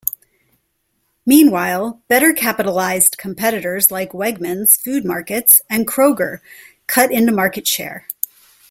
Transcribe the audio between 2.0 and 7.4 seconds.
better-capitalized competitors like Wegmans Food Markets and Kroger cut into